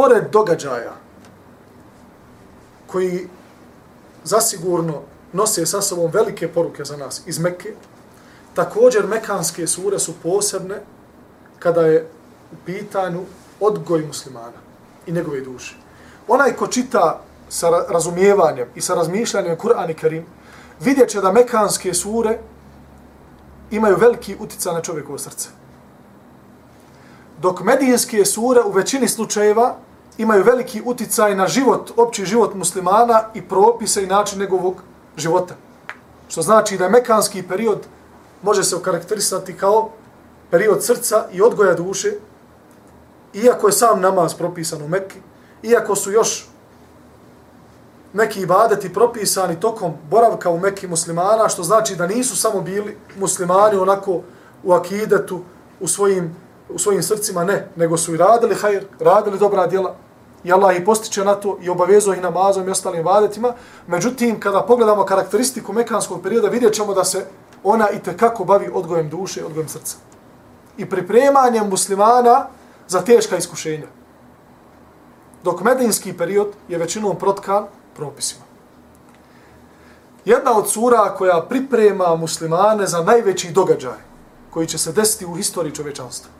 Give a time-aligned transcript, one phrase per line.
[0.00, 0.92] pored događaja
[2.86, 3.28] koji
[4.24, 5.02] zasigurno
[5.32, 7.74] nose sa sobom velike poruke za nas iz Mekke,
[8.54, 10.80] također mekanske sure su posebne
[11.58, 12.06] kada je
[12.52, 13.20] u pitanju
[13.60, 14.60] odgoj muslimana
[15.06, 15.76] i njegove duše.
[16.28, 20.24] Onaj ko čita sa razumijevanjem i sa razmišljanjem Kur'an i Karim,
[20.80, 22.38] vidjet će da mekanske sure
[23.70, 25.48] imaju veliki uticaj na čovjekovo srce.
[27.40, 29.76] Dok medijinske sure u većini slučajeva
[30.20, 34.82] imaju veliki uticaj na život, opći život muslimana i propise i način njegovog
[35.16, 35.54] života.
[36.28, 37.78] Što znači da je mekanski period
[38.42, 39.90] može se okarakterisati kao
[40.50, 42.12] period srca i odgoja duše,
[43.34, 45.18] iako je sam namaz propisan u Mekki,
[45.62, 46.48] iako su još
[48.12, 53.76] neki ibadeti propisani tokom boravka u Mekki muslimana, što znači da nisu samo bili muslimani
[53.76, 54.20] onako
[54.64, 55.40] u akidetu,
[55.80, 56.36] u svojim,
[56.68, 59.96] u svojim srcima, ne, nego su i radili hajr, radili dobra djela,
[60.44, 63.54] i Allah ih postiče na to i obavezuje ih namazom i ostalim vadetima.
[63.86, 67.26] Međutim, kada pogledamo karakteristiku mekanskog perioda, vidjet ćemo da se
[67.64, 69.96] ona i kako bavi odgojem duše, odgojem srca.
[70.76, 72.46] I pripremanjem muslimana
[72.88, 73.86] za teška iskušenja.
[75.44, 77.66] Dok medinski period je većinom protkan
[77.96, 78.44] propisima.
[80.24, 83.98] Jedna od sura koja priprema muslimane za najveći događaj
[84.50, 86.30] koji će se desiti u historiji čovečanstva.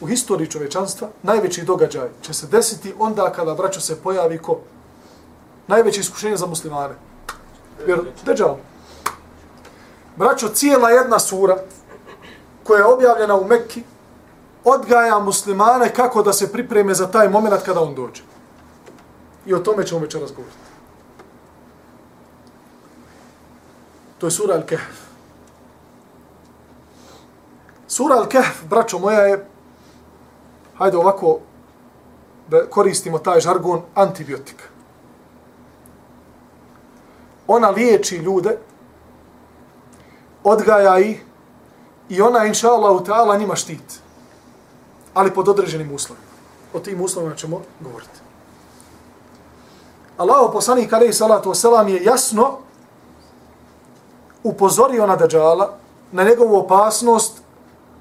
[0.00, 4.60] U historiji čovečanstva najveći događaj će se desiti onda kada braćo se pojavi ko?
[5.66, 6.94] Najveće iskušenje za muslimane.
[7.86, 8.56] Jer, deđal.
[10.16, 11.56] Braćo, cijela jedna sura
[12.64, 13.82] koja je objavljena u Mekki
[14.64, 18.22] odgaja muslimane kako da se pripreme za taj moment kada on dođe.
[19.46, 20.58] I o tome ćemo večeras govoriti.
[24.18, 24.96] To je sura Al-Kahf.
[27.88, 29.46] Sura Al-Kahf, braćo moja, je,
[30.78, 31.38] hajde ovako,
[32.48, 34.64] da koristimo taj žargon, antibiotika.
[37.46, 38.58] Ona liječi ljude,
[40.44, 41.24] odgaja ih
[42.08, 44.00] i ona, inša Allah, ta'ala, njima štit.
[45.14, 46.26] Ali pod određenim uslovima.
[46.74, 48.20] O tim uslovima ćemo govoriti.
[50.16, 52.58] Allah poslanik alaihi salatu wasalam je jasno
[54.42, 55.78] upozorio na Dajjala,
[56.12, 57.42] na njegovu opasnost,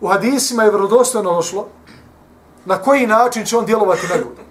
[0.01, 1.67] u hadisima je vrodostojno došlo,
[2.65, 4.41] na koji način će on djelovati na ljude.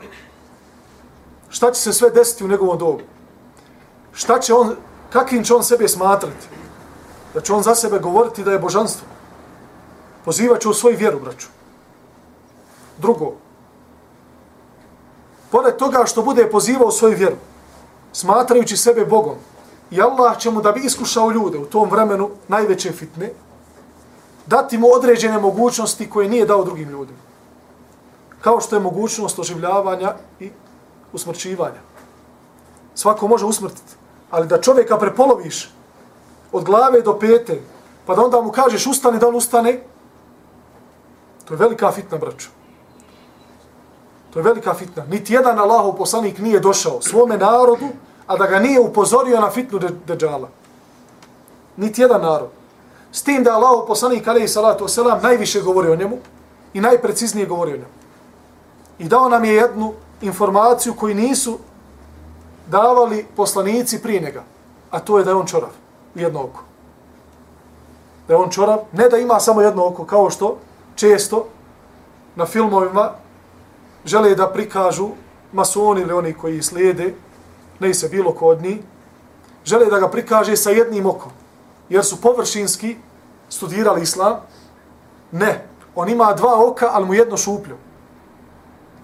[1.49, 3.01] Šta će se sve desiti u njegovom dobu?
[4.13, 4.77] Šta će on,
[5.11, 6.47] kakvim će on sebe smatrati?
[7.35, 9.07] Da će on za sebe govoriti da je božanstvo.
[10.25, 11.47] Pozivat u svoju vjeru, braću.
[12.99, 13.35] Drugo,
[15.51, 17.37] pored toga što bude pozivao svoju vjeru,
[18.13, 19.37] smatrajući sebe Bogom,
[19.91, 23.31] i Allah će mu da bi iskušao ljude u tom vremenu najveće fitne,
[24.47, 27.19] dati mu određene mogućnosti koje nije dao drugim ljudima.
[28.45, 30.51] Kao što je mogućnost oživljavanja i
[31.13, 31.81] usmrćivanja.
[32.95, 33.97] Svako može usmrtiti,
[34.31, 35.71] ali da čovjeka prepoloviš
[36.53, 37.61] od glave do pete,
[38.07, 39.81] pa da onda mu kažeš ustane, da on ustane,
[41.45, 42.49] to je velika fitna, braćo.
[44.31, 45.05] To je velika fitna.
[45.05, 47.89] Niti jedan Allahov poslanik nije došao svome narodu,
[48.27, 50.49] a da ga nije upozorio na fitnu deđala.
[51.77, 52.51] Niti jedan narod.
[53.13, 56.19] S tim da Allahov poslanik, alaihi salatu wasalam, najviše govori o njemu
[56.75, 58.04] i najpreciznije govori o njemu.
[58.99, 61.59] I dao nam je jednu informaciju koju nisu
[62.67, 64.45] davali poslanici prije njega.
[64.91, 65.71] A to je da je on čorav.
[66.15, 66.63] Jedno oko.
[68.29, 68.79] Da je on čorav.
[68.93, 70.59] Ne da ima samo jedno oko, kao što
[70.97, 71.47] često
[72.37, 73.11] na filmovima
[74.05, 75.09] žele da prikažu
[75.53, 77.15] masoni ili oni koji slijede,
[77.81, 78.79] ne se bilo kod njih,
[79.65, 81.33] žele da ga prikaže sa jednim okom,
[81.89, 82.97] jer su površinski
[83.49, 84.41] studirali islam.
[85.33, 87.77] Ne, on ima dva oka, ali mu jedno šupljo.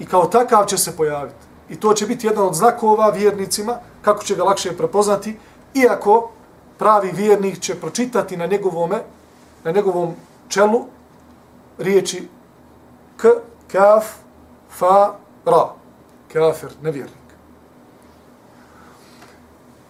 [0.00, 1.46] I kao takav će se pojaviti.
[1.68, 5.38] I to će biti jedan od znakova vjernicima, kako će ga lakše prepoznati,
[5.74, 6.30] iako
[6.78, 9.02] pravi vjernik će pročitati na njegovome,
[9.64, 10.14] na njegovom
[10.48, 10.84] čelu
[11.78, 12.28] riječi
[13.16, 13.28] k,
[13.72, 14.04] kaf,
[14.70, 15.14] fa,
[15.44, 15.68] ra.
[16.32, 17.16] Kafir, nevjernik.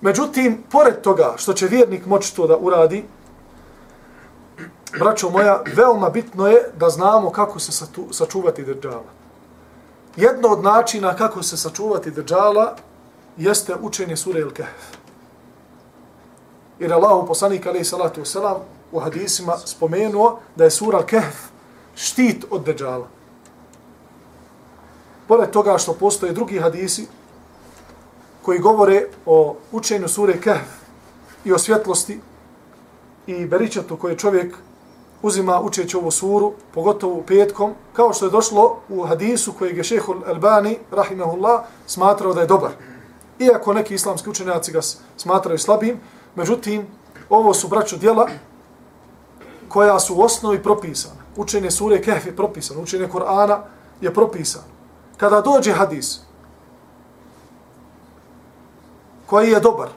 [0.00, 3.04] Međutim, pored toga što će vjernik moći to da uradi,
[4.98, 9.19] braćo moja, veoma bitno je da znamo kako se sačuvati držala.
[10.16, 12.76] Jedno od načina kako se sačuvati držala
[13.36, 14.96] jeste učenje sure El Kahf.
[16.78, 18.58] Jer Allah, poslanik alaih salatu wasalam,
[18.92, 21.36] u hadisima spomenuo da je sura Kehf
[21.94, 23.20] štit od držala
[25.30, 27.06] pored toga što postoje drugi hadisi
[28.42, 30.70] koji govore o učenju sure Kehf
[31.44, 32.20] i o svjetlosti
[33.26, 34.56] i beričatu koje čovjek
[35.22, 40.16] uzima učeći ovu suru, pogotovo petkom, kao što je došlo u hadisu kojeg je šehol
[40.26, 42.70] Albani, rahimahullah, smatrao da je dobar.
[43.38, 44.80] Iako neki islamski učenjaci ga
[45.16, 46.00] smatraju slabim,
[46.34, 46.86] međutim,
[47.28, 48.28] ovo su braću djela
[49.68, 51.20] koja su u osnovi propisana.
[51.36, 53.58] Učenje sure Kehf je propisano, učenje Korana
[54.00, 54.64] je propisano.
[55.16, 56.20] Kada dođe hadis
[59.26, 59.88] koji je dobar,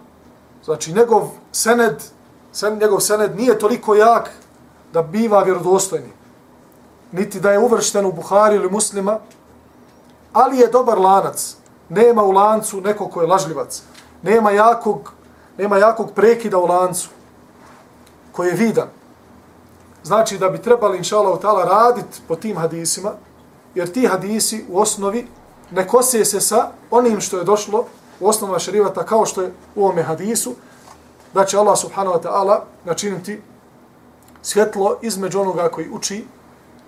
[0.64, 2.04] znači njegov sened,
[2.52, 4.30] sen, njegov sened nije toliko jak
[4.94, 6.10] da biva vjerodostojni,
[7.12, 9.19] niti da je uvršten u Buhari ili muslima,
[10.34, 11.56] ali je dobar lanac.
[11.90, 13.81] Nema u lancu neko ko je lažljivac.
[14.22, 15.12] Nema jakog,
[15.57, 17.10] nema jakog prekida u lancu
[18.31, 18.88] koji je vidan.
[20.04, 23.12] Znači da bi trebali, inša Allah, raditi po tim hadisima,
[23.75, 25.28] jer ti hadisi u osnovi
[25.72, 27.86] ne kose se sa onim što je došlo
[28.19, 30.56] u osnovna šerivata kao što je u ovome hadisu,
[31.34, 33.42] da će Allah subhanahu wa ta'ala načiniti
[34.44, 36.25] svjetlo između onoga koji uči,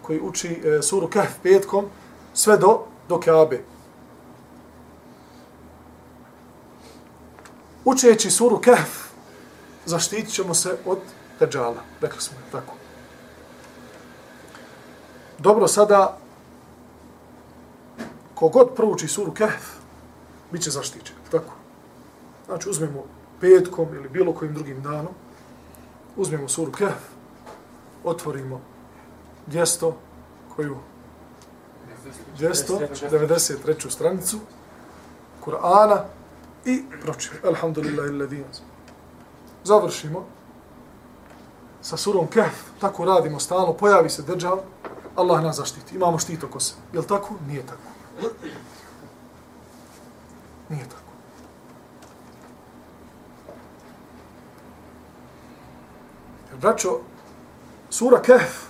[0.01, 1.85] koji uči e, suru Kahf petkom,
[2.33, 2.79] sve do,
[3.09, 3.63] do Kaabe.
[7.85, 8.89] Učeći suru Kahf,
[9.85, 10.99] zaštitit ćemo se od
[11.39, 11.83] Dajjala.
[12.01, 12.73] Rekli smo tako.
[15.39, 16.17] Dobro, sada
[18.35, 19.63] kogod prouči suru Kahf,
[20.51, 21.15] bit će zaštićen.
[21.31, 21.53] Tako.
[22.45, 23.03] Znači, uzmemo
[23.41, 25.13] petkom ili bilo kojim drugim danom,
[26.15, 27.14] uzmemo suru Kahf,
[28.05, 28.61] otvorimo
[29.47, 29.93] 200
[30.55, 30.77] koju
[32.39, 33.89] 293.
[33.89, 34.39] stranicu
[35.45, 36.03] Kur'ana
[36.65, 37.35] i pročimo.
[37.43, 38.43] Alhamdulillah illadin.
[39.63, 40.25] Završimo
[41.81, 42.63] sa surom Kehf.
[42.79, 43.73] Tako radimo stalno.
[43.73, 44.59] Pojavi se držav.
[45.15, 45.95] Allah nas zaštiti.
[45.95, 46.73] Imamo štit oko se.
[46.93, 47.33] Je li tako?
[47.47, 47.89] Nije tako.
[50.69, 51.11] Nije tako.
[56.61, 56.99] Braćo,
[57.95, 58.67] Sura Kehf,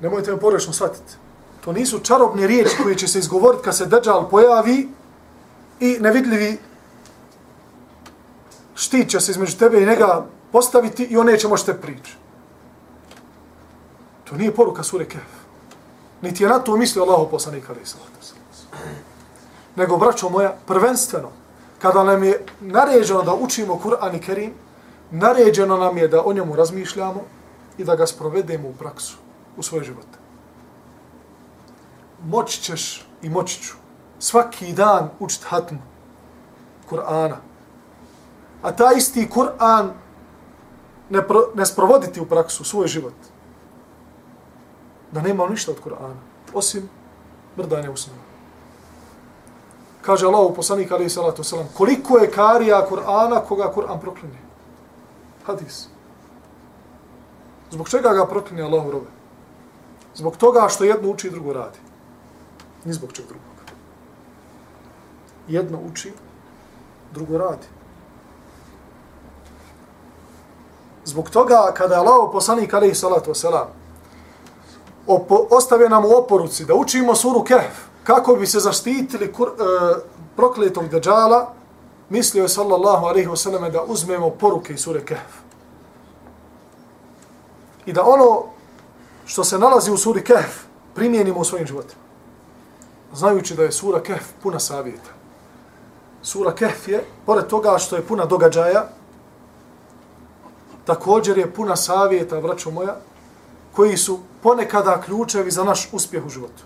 [0.00, 1.14] nemojte me porešno shvatiti,
[1.64, 4.88] to nisu čarobne riječi koje će se izgovoriti kad se Dajjal pojavi
[5.80, 6.58] i nevidljivi
[8.74, 12.16] štit će se između tebe i njega postaviti i on neće možete prići.
[14.24, 15.34] To nije poruka sure Kehf.
[16.22, 17.80] Niti je na to mislio Allah poslanik ali
[19.76, 21.30] Nego, braćo moja, prvenstveno,
[21.82, 24.54] kada nam je naređeno da učimo Kur'an i Kerim,
[25.10, 27.20] naređeno nam je da o njemu razmišljamo
[27.78, 29.16] i da ga sprovedemo u praksu,
[29.56, 30.06] u svoj život.
[32.24, 33.74] Moći ćeš i moći ću
[34.18, 35.78] svaki dan učit hatmu
[36.90, 37.36] Kur'ana.
[38.62, 39.90] A ta isti Kur'an
[41.10, 43.14] ne, pro, ne sprovoditi u praksu, u svoj život.
[45.12, 46.16] Da nema ništa od Kur'ana,
[46.54, 46.88] osim
[47.56, 48.20] mrdanja usnova.
[50.02, 54.47] Kaže Allah u poslanika, ali salatu wasalam, koliko je karija Kur'ana koga Kur'an proklinje?
[55.48, 55.88] Hadis.
[57.70, 59.10] Zbog čega ga proklinje Allah robe?
[60.14, 61.78] Zbog toga što jedno uči i drugo radi.
[62.84, 63.44] Ni zbog čeg drugog.
[65.48, 66.12] Jedno uči,
[67.12, 67.66] drugo radi.
[71.04, 73.78] Zbog toga kada je Allah poslanik alaihi salatu wasalam
[75.50, 79.52] ostavio nam u oporuci da učimo suru Kehf kako bi se zaštitili kur, e,
[80.36, 81.52] prokletog deđala,
[82.10, 85.48] mislio je sallallahu alaihi wasallam da uzmemo poruke iz sure Kehf.
[87.86, 88.44] I da ono
[89.26, 92.00] što se nalazi u suri Kehf primijenimo u svojim životima.
[93.12, 95.10] Znajući da je sura Kehf puna savjeta.
[96.22, 98.88] Sura Kehf je, pored toga što je puna događaja,
[100.84, 102.96] također je puna savjeta, braćo moja,
[103.72, 106.62] koji su ponekada ključevi za naš uspjeh u životu.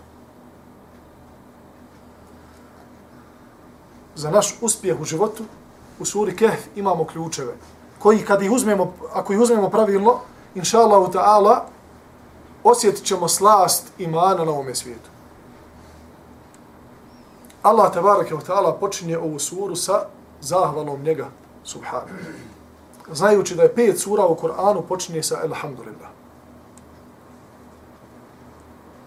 [4.15, 5.43] Za naš uspjeh u životu,
[5.99, 7.53] u suri Kehf imamo ključeve,
[7.99, 10.19] koji kad ih uzmemo, ako ih uzmemo pravilno,
[10.55, 11.59] inša Allahu ta'ala,
[12.63, 15.09] osjetit ćemo slast imana na ovome svijetu.
[17.63, 20.05] Allah tabaraka wa ta'ala počinje ovu suru sa
[20.41, 21.27] zahvalom njega,
[21.63, 22.11] subhanu.
[23.11, 26.09] Znajući da je pet sura u Koranu počinje sa Alhamdulillah.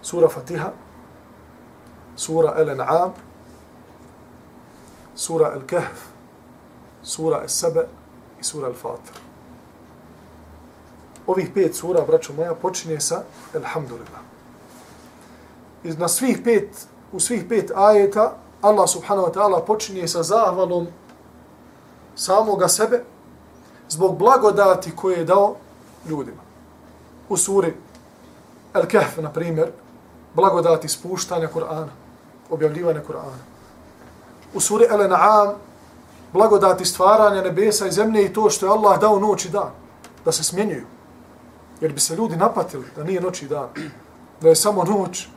[0.02, 0.72] Sura Fatiha,
[2.16, 3.10] sura El-An'am,
[5.16, 6.12] sura Al-Kahf,
[7.02, 7.84] sura Al-Saba
[8.40, 9.16] i sura Al-Fatir.
[11.26, 13.22] Ovih pet sura, braćo moja, počinje sa
[13.54, 14.20] Alhamdulillah.
[15.84, 20.86] I na svih pet, u svih pet ajeta, Allah subhanahu wa ta'ala počinje sa zahvalom
[22.16, 23.04] samoga sebe
[23.88, 25.56] zbog blagodati koje je dao
[26.08, 26.42] ljudima.
[27.28, 27.74] U suri
[28.72, 29.70] Al-Kahf, na primjer,
[30.34, 31.92] blagodati spuštanja Kur'ana,
[32.50, 33.55] objavljivanja Kur'ana
[34.54, 35.54] u suri Al-An'am
[36.32, 39.70] blagodati stvaranja nebesa i zemlje i to što je Allah dao noć i dan,
[40.24, 40.86] da se smjenjuju.
[41.80, 43.68] Jer bi se ljudi napatili da nije noć i dan.
[44.40, 45.28] Da je samo noć,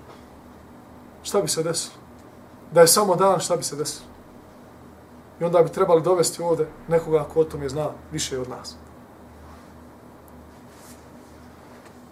[1.24, 1.96] šta bi se desilo?
[2.72, 4.06] Da je samo dan, šta bi se desilo?
[5.40, 8.76] I onda bi trebali dovesti ovde nekoga ko o tom je zna više od nas.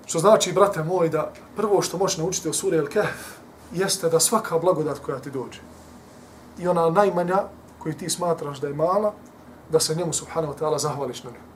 [0.06, 3.38] Što znači, brate moj, da prvo što možeš naučiti o suri El Kehf
[3.74, 5.60] jeste da svaka blagodat koja ti dođe
[6.60, 7.44] i ona najmanja
[7.80, 9.14] koju ti smatraš da je mala,
[9.70, 11.47] da se njemu, subhanahu wa ta'ala, zahvališ na njoj.